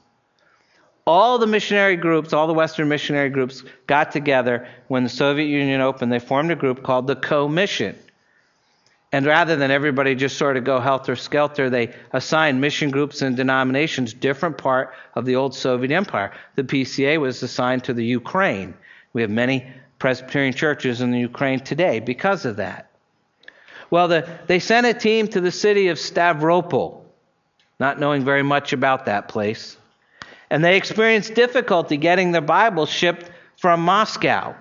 [1.07, 5.81] all the missionary groups, all the Western missionary groups got together when the Soviet Union
[5.81, 6.11] opened.
[6.11, 7.99] They formed a group called the Co-Mission.
[9.13, 13.37] And rather than everybody just sort of go helter skelter, they assigned mission groups and
[13.37, 16.33] denominations different part of the old Soviet Empire.
[16.57, 18.75] The PCA was assigned to the Ukraine.
[19.13, 22.91] We have many Presbyterian churches in the Ukraine today because of that.
[23.91, 27.03] Well, the, they sent a team to the city of Stavropol,
[27.79, 29.77] not knowing very much about that place
[30.51, 34.55] and they experienced difficulty getting their Bibles shipped from Moscow.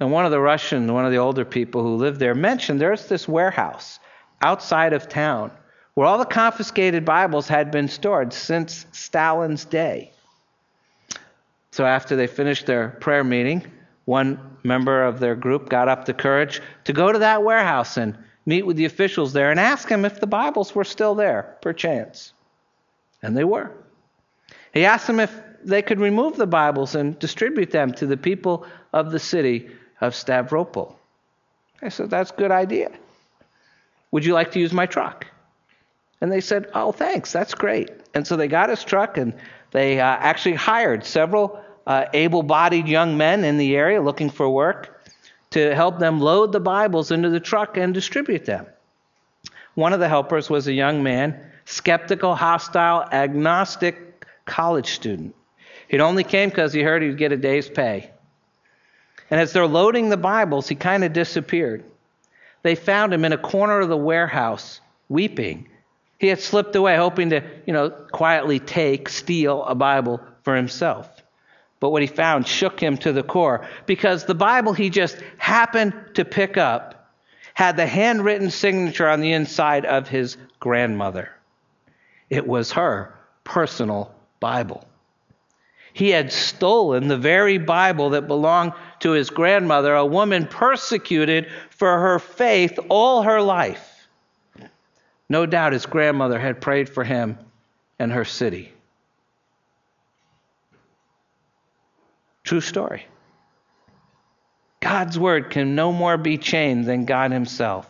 [0.00, 3.06] And one of the Russian, one of the older people who lived there mentioned there's
[3.06, 4.00] this warehouse
[4.42, 5.50] outside of town
[5.94, 10.12] where all the confiscated Bibles had been stored since Stalin's day.
[11.70, 13.64] So after they finished their prayer meeting,
[14.04, 18.18] one member of their group got up the courage to go to that warehouse and
[18.46, 22.32] meet with the officials there and ask them if the Bibles were still there, perchance.
[23.24, 23.70] And they were.
[24.72, 25.32] He asked them if
[25.64, 30.12] they could remove the Bibles and distribute them to the people of the city of
[30.12, 30.94] Stavropol.
[31.80, 32.90] I said, That's a good idea.
[34.10, 35.26] Would you like to use my truck?
[36.20, 37.90] And they said, Oh, thanks, that's great.
[38.14, 39.34] And so they got his truck and
[39.70, 44.48] they uh, actually hired several uh, able bodied young men in the area looking for
[44.48, 45.02] work
[45.50, 48.66] to help them load the Bibles into the truck and distribute them.
[49.74, 55.34] One of the helpers was a young man, skeptical, hostile, agnostic college student.
[55.88, 58.10] He'd only came because he heard he'd get a day's pay.
[59.30, 61.84] And as they're loading the Bibles, he kind of disappeared.
[62.62, 65.68] They found him in a corner of the warehouse, weeping.
[66.18, 71.08] He had slipped away, hoping to, you know, quietly take, steal a Bible for himself.
[71.80, 75.92] But what he found shook him to the core because the Bible he just happened
[76.14, 77.10] to pick up
[77.52, 81.33] had the handwritten signature on the inside of his grandmother.
[82.30, 83.14] It was her
[83.44, 84.86] personal Bible.
[85.92, 92.00] He had stolen the very Bible that belonged to his grandmother, a woman persecuted for
[92.00, 94.08] her faith all her life.
[95.28, 97.38] No doubt his grandmother had prayed for him
[97.98, 98.72] and her city.
[102.42, 103.06] True story.
[104.80, 107.88] God's word can no more be chained than God himself.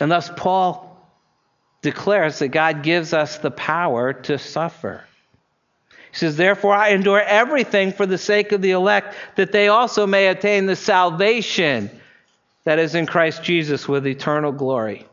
[0.00, 0.89] And thus, Paul
[1.82, 5.04] declares that God gives us the power to suffer.
[6.10, 10.06] He says, Therefore, I endure everything for the sake of the elect, that they also
[10.06, 11.90] may attain the salvation
[12.64, 15.06] that is in Christ Jesus with eternal glory.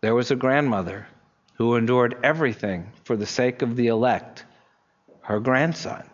[0.00, 1.06] There was a grandmother
[1.54, 4.44] who endured everything for the sake of the elect,
[5.20, 6.08] her grandson,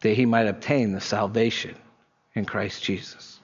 [0.00, 1.76] that he might obtain the salvation
[2.34, 3.39] in Christ Jesus.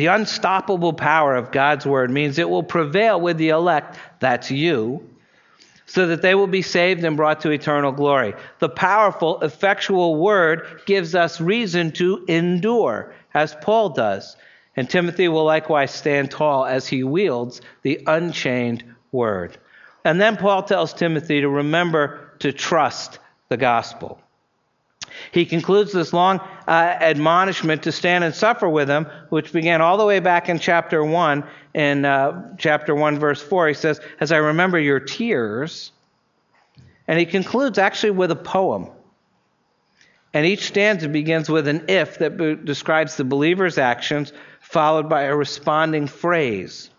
[0.00, 5.06] The unstoppable power of God's word means it will prevail with the elect, that's you,
[5.84, 8.32] so that they will be saved and brought to eternal glory.
[8.60, 14.38] The powerful, effectual word gives us reason to endure, as Paul does.
[14.74, 18.82] And Timothy will likewise stand tall as he wields the unchained
[19.12, 19.58] word.
[20.02, 23.18] And then Paul tells Timothy to remember to trust
[23.50, 24.18] the gospel.
[25.32, 29.96] He concludes this long uh, admonishment to stand and suffer with him, which began all
[29.96, 31.44] the way back in chapter 1.
[31.74, 35.92] In uh, chapter 1, verse 4, he says, As I remember your tears.
[37.06, 38.88] And he concludes actually with a poem.
[40.32, 45.22] And each stanza begins with an if that be- describes the believer's actions, followed by
[45.22, 46.90] a responding phrase.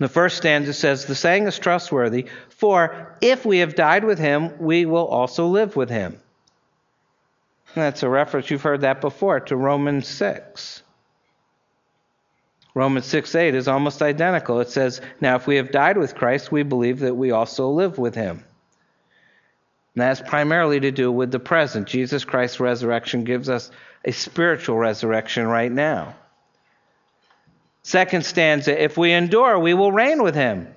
[0.00, 4.58] The first stanza says, The saying is trustworthy, for if we have died with him,
[4.58, 6.18] we will also live with him.
[7.74, 10.82] That's a reference, you've heard that before, to Romans 6.
[12.74, 14.60] Romans 6 8 is almost identical.
[14.60, 17.98] It says, Now if we have died with Christ, we believe that we also live
[17.98, 18.44] with him.
[19.94, 21.88] And that's primarily to do with the present.
[21.88, 23.70] Jesus Christ's resurrection gives us
[24.04, 26.14] a spiritual resurrection right now.
[27.82, 30.68] Second stanza, if we endure, we will reign with him.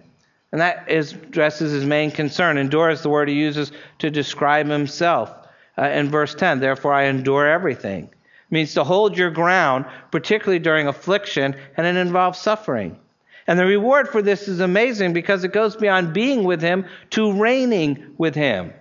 [0.51, 2.57] And that is, addresses his main concern.
[2.57, 5.31] Endure is the word he uses to describe himself.
[5.77, 8.03] Uh, in verse 10, therefore I endure everything.
[8.03, 12.99] It means to hold your ground, particularly during affliction, and it involves suffering.
[13.47, 17.33] And the reward for this is amazing because it goes beyond being with him to
[17.33, 18.71] reigning with him.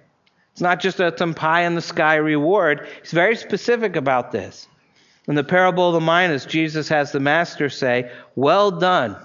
[0.53, 2.87] It's not just a some pie in the sky reward.
[3.01, 4.69] He's very specific about this.
[5.27, 9.17] In the parable of the minas, Jesus has the master say, Well done,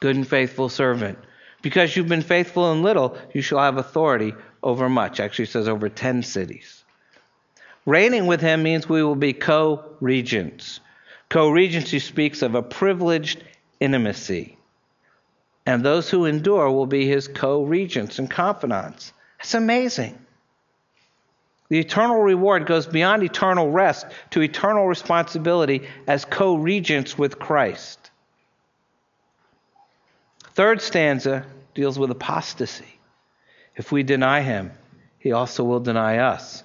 [0.00, 1.18] good and faithful servant.
[1.62, 4.34] Because you've been faithful in little, you shall have authority
[4.64, 5.20] over much.
[5.20, 6.82] Actually, says over 10 cities.
[7.86, 10.80] Reigning with him means we will be co regents.
[11.28, 13.44] Co regency speaks of a privileged
[13.78, 14.56] intimacy.
[15.66, 19.12] And those who endure will be his co regents and confidants.
[19.40, 20.18] It's amazing.
[21.68, 28.10] The eternal reward goes beyond eternal rest to eternal responsibility as co regents with Christ.
[30.54, 31.44] Third stanza
[31.74, 32.98] deals with apostasy.
[33.76, 34.72] If we deny him,
[35.18, 36.62] he also will deny us.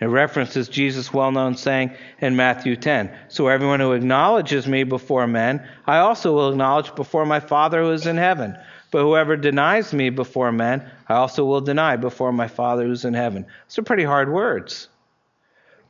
[0.00, 5.26] It references Jesus' well known saying in Matthew 10 So everyone who acknowledges me before
[5.26, 8.56] men, I also will acknowledge before my Father who is in heaven.
[8.90, 13.14] But whoever denies me before men, I also will deny before my Father who's in
[13.14, 13.46] heaven.
[13.68, 14.88] Those are pretty hard words.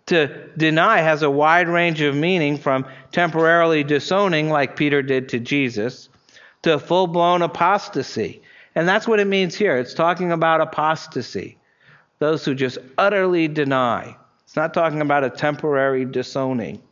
[0.07, 5.39] To deny has a wide range of meaning from temporarily disowning, like Peter did to
[5.39, 6.09] Jesus,
[6.63, 8.43] to full blown apostasy.
[8.75, 9.77] And that's what it means here.
[9.77, 11.59] It's talking about apostasy,
[12.19, 14.17] those who just utterly deny.
[14.45, 16.83] It's not talking about a temporary disowning.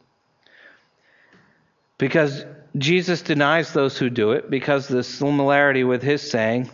[1.98, 2.44] Because
[2.76, 6.70] Jesus denies those who do it because of the similarity with his saying,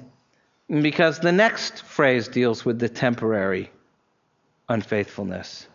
[0.69, 3.71] and because the next phrase deals with the temporary
[4.69, 5.67] unfaithfulness.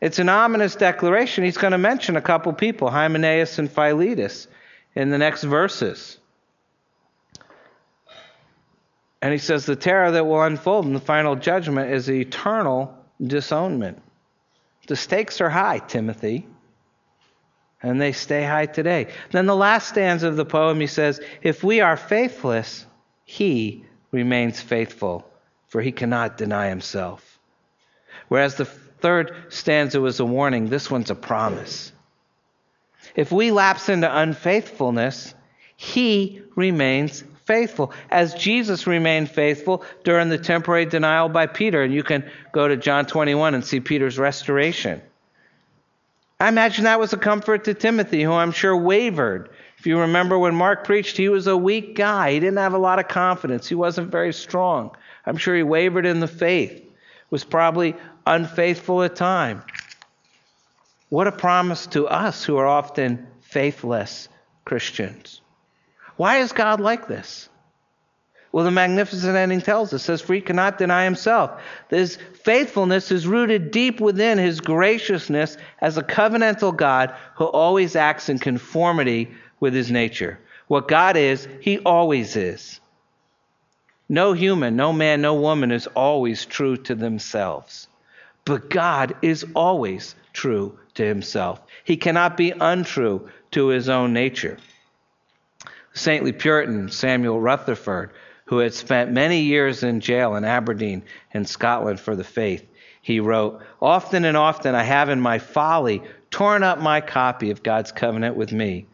[0.00, 1.44] It's an ominous declaration.
[1.44, 4.48] He's going to mention a couple people, Hymenaeus and Philetus,
[4.94, 6.18] in the next verses.
[9.22, 14.00] And he says the terror that will unfold in the final judgment is eternal disownment.
[14.86, 16.46] The stakes are high, Timothy
[17.82, 19.08] and they stay high today.
[19.30, 22.86] Then the last stanza of the poem, he says, If we are faithless,
[23.24, 25.26] he remains faithful,
[25.68, 27.38] for he cannot deny himself.
[28.28, 31.92] Whereas the third stanza was a warning, this one's a promise.
[33.14, 35.34] If we lapse into unfaithfulness,
[35.76, 41.82] he remains faithful, as Jesus remained faithful during the temporary denial by Peter.
[41.82, 45.02] And you can go to John 21 and see Peter's restoration.
[46.38, 49.50] I imagine that was a comfort to Timothy, who I'm sure wavered.
[49.78, 52.34] If you remember when Mark preached, he was a weak guy.
[52.34, 53.66] He didn't have a lot of confidence.
[53.66, 54.94] He wasn't very strong.
[55.26, 56.80] I'm sure he wavered in the faith,
[57.30, 57.96] was probably
[58.28, 59.64] unfaithful at times.
[61.08, 64.28] What a promise to us who are often faithless
[64.64, 65.40] Christians.
[66.20, 67.48] Why is God like this?
[68.52, 71.62] Well, the magnificent ending tells us, says, For he cannot deny himself.
[71.88, 78.28] His faithfulness is rooted deep within his graciousness as a covenantal God who always acts
[78.28, 80.38] in conformity with his nature.
[80.66, 82.80] What God is, he always is.
[84.06, 87.88] No human, no man, no woman is always true to themselves.
[88.44, 91.62] But God is always true to himself.
[91.82, 94.58] He cannot be untrue to his own nature.
[95.92, 98.12] Saintly Puritan Samuel Rutherford
[98.50, 102.66] who had spent many years in jail in Aberdeen in Scotland for the faith.
[103.00, 107.62] He wrote, Often and often I have in my folly torn up my copy of
[107.62, 108.88] God's covenant with me.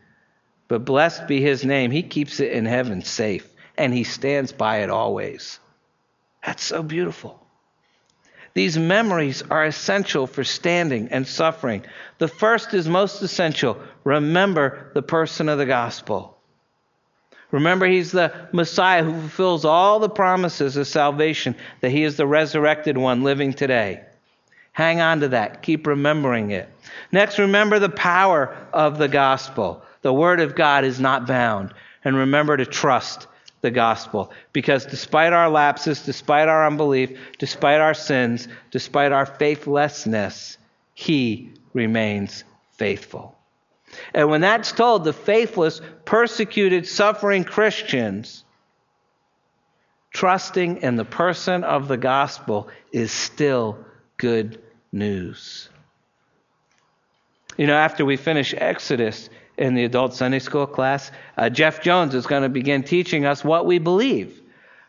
[0.68, 4.82] But blessed be his name, he keeps it in heaven safe, and he stands by
[4.82, 5.58] it always.
[6.44, 7.42] That's so beautiful.
[8.52, 11.86] These memories are essential for standing and suffering.
[12.18, 13.78] The first is most essential.
[14.04, 16.35] Remember the person of the gospel.
[17.50, 22.26] Remember, he's the Messiah who fulfills all the promises of salvation, that he is the
[22.26, 24.02] resurrected one living today.
[24.72, 25.62] Hang on to that.
[25.62, 26.68] Keep remembering it.
[27.12, 29.82] Next, remember the power of the gospel.
[30.02, 31.72] The word of God is not bound.
[32.04, 33.26] And remember to trust
[33.62, 34.32] the gospel.
[34.52, 40.58] Because despite our lapses, despite our unbelief, despite our sins, despite our faithlessness,
[40.94, 43.35] he remains faithful.
[44.14, 48.44] And when that's told, the faithless, persecuted, suffering Christians,
[50.12, 53.78] trusting in the person of the gospel is still
[54.16, 54.60] good
[54.92, 55.68] news.
[57.56, 62.14] You know, after we finish Exodus in the adult Sunday school class, uh, Jeff Jones
[62.14, 64.42] is going to begin teaching us what we believe.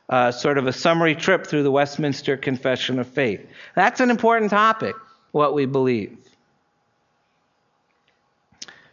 [0.09, 3.45] Uh, sort of a summary trip through the Westminster Confession of Faith.
[3.75, 4.95] That's an important topic,
[5.31, 6.17] what we believe.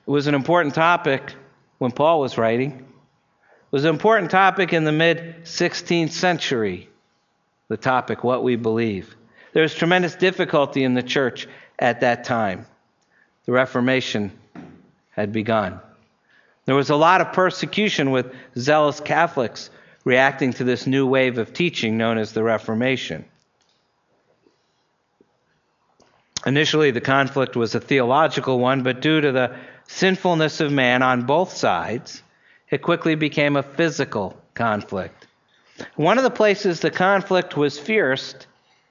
[0.07, 1.33] It was an important topic
[1.79, 2.73] when Paul was writing.
[2.73, 6.89] It was an important topic in the mid 16th century,
[7.69, 9.17] the topic, what we believe.
[9.55, 11.49] There was tremendous difficulty in the church
[11.79, 12.67] at that time.
[13.47, 14.33] The Reformation
[15.11, 15.81] had begun.
[16.67, 19.71] There was a lot of persecution with zealous Catholics
[20.05, 23.25] reacting to this new wave of teaching known as the Reformation.
[26.47, 31.22] Initially, the conflict was a theological one, but due to the sinfulness of man on
[31.22, 32.22] both sides,
[32.70, 35.26] it quickly became a physical conflict.
[35.97, 38.34] One of the places the conflict was fierce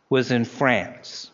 [0.10, 1.32] was in France.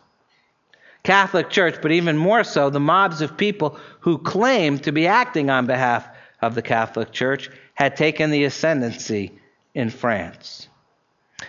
[1.04, 5.50] Catholic Church, but even more so, the mobs of people who claimed to be acting
[5.50, 6.08] on behalf
[6.42, 9.32] of the Catholic Church had taken the ascendancy
[9.74, 10.68] in France.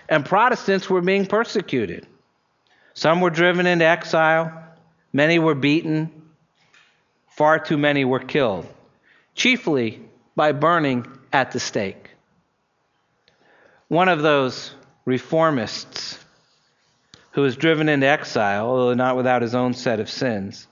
[0.07, 2.07] And Protestants were being persecuted.
[2.93, 4.51] Some were driven into exile,
[5.13, 6.11] many were beaten,
[7.29, 8.67] far too many were killed,
[9.35, 10.01] chiefly
[10.35, 12.09] by burning at the stake.
[13.87, 14.73] One of those
[15.05, 16.17] reformists
[17.31, 20.67] who was driven into exile, although not without his own set of sins,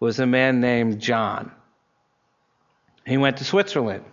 [0.00, 1.50] was a man named John.
[3.06, 4.04] He went to Switzerland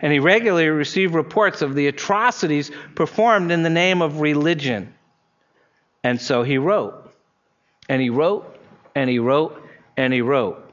[0.00, 4.94] and he regularly received reports of the atrocities performed in the name of religion.
[6.04, 7.12] And so he wrote,
[7.88, 8.56] and he wrote,
[8.94, 9.62] and he wrote,
[9.96, 10.64] and he wrote.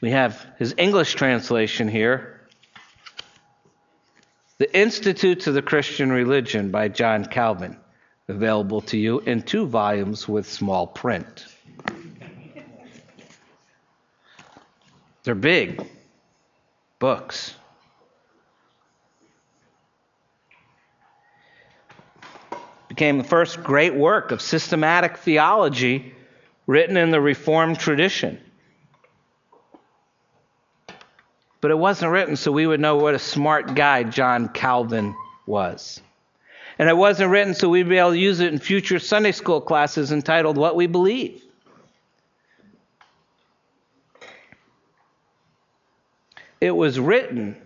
[0.00, 2.34] We have his English translation here
[4.58, 7.76] The Institutes of the Christian Religion by John Calvin,
[8.28, 11.46] available to you in two volumes with small print.
[15.24, 15.84] They're big
[16.98, 17.54] books.
[22.94, 26.14] Became the first great work of systematic theology
[26.66, 28.38] written in the Reformed tradition.
[31.64, 35.16] but it wasn't written so we would know what a smart guy John Calvin
[35.46, 35.98] was.
[36.78, 39.62] And it wasn't written so we'd be able to use it in future Sunday school
[39.62, 41.42] classes entitled What We Believe.
[46.60, 47.56] It was written,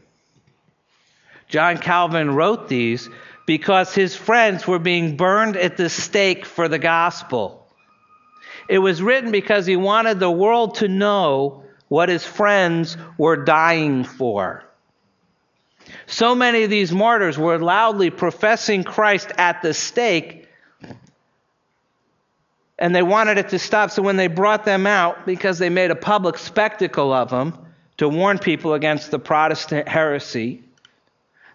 [1.49, 3.09] John Calvin wrote these
[3.49, 7.67] because his friends were being burned at the stake for the gospel.
[8.69, 14.05] It was written because he wanted the world to know what his friends were dying
[14.05, 14.65] for.
[16.05, 20.47] So many of these martyrs were loudly professing Christ at the stake,
[22.79, 23.91] and they wanted it to stop.
[23.93, 27.57] So when they brought them out, because they made a public spectacle of them
[27.97, 30.65] to warn people against the Protestant heresy,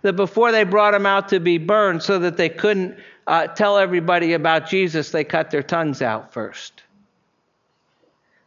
[0.03, 3.77] that before they brought them out to be burned so that they couldn't uh, tell
[3.77, 6.83] everybody about Jesus, they cut their tongues out first.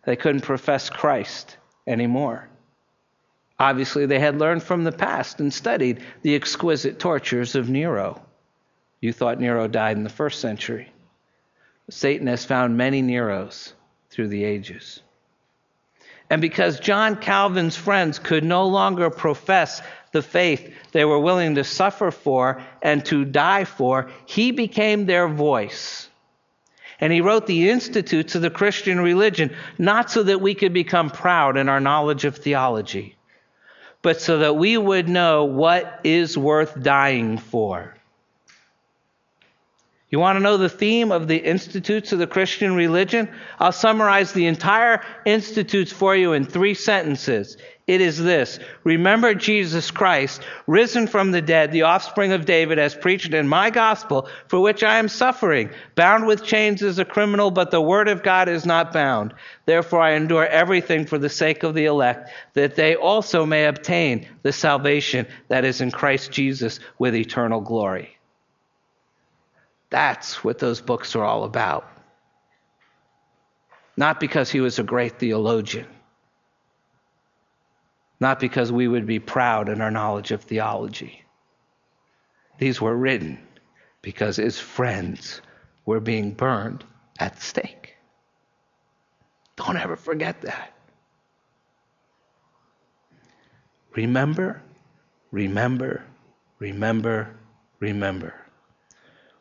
[0.05, 2.49] They couldn't profess Christ anymore.
[3.59, 8.23] Obviously, they had learned from the past and studied the exquisite tortures of Nero.
[9.01, 10.93] You thought Nero died in the first century.
[11.89, 13.73] Satan has found many Neros
[14.11, 15.01] through the ages.
[16.29, 19.81] And because John Calvin's friends could no longer profess
[20.13, 25.29] the faith they were willing to suffer for and to die for, he became their
[25.29, 26.09] voice.
[26.99, 31.11] And he wrote the Institutes of the Christian religion, not so that we could become
[31.11, 33.17] proud in our knowledge of theology,
[34.03, 37.95] but so that we would know what is worth dying for.
[40.09, 43.29] You want to know the theme of the Institutes of the Christian religion?
[43.59, 47.57] I'll summarize the entire Institutes for you in three sentences.
[47.89, 52.95] It is this Remember Jesus Christ, risen from the dead, the offspring of David, as
[52.95, 57.51] preached in my gospel, for which I am suffering, bound with chains as a criminal,
[57.51, 59.35] but the word of God is not bound.
[59.65, 64.29] Therefore I endure everything for the sake of the elect, that they also may obtain
[64.43, 68.16] the salvation that is in Christ Jesus with eternal glory.
[69.91, 71.89] That's what those books are all about.
[73.97, 75.87] Not because he was a great theologian
[78.21, 81.25] not because we would be proud in our knowledge of theology.
[82.59, 83.39] These were written
[84.01, 85.43] because his friends
[85.85, 86.85] were being burned
[87.19, 87.97] at stake.
[89.57, 90.73] Don't ever forget that.
[93.95, 94.63] Remember,
[95.31, 96.05] remember,
[96.59, 97.35] remember,
[97.81, 98.35] remember.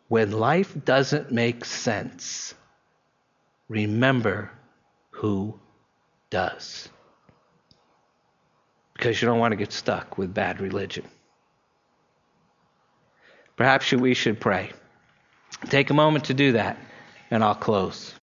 [0.07, 2.53] When life doesn't make sense,
[3.67, 4.51] remember
[5.11, 5.59] who
[6.29, 6.89] does
[8.93, 11.05] because you don't want to get stuck with bad religion.
[13.57, 14.71] Perhaps we should pray.
[15.69, 16.77] Take a moment to do that,
[17.31, 18.13] and I'll close.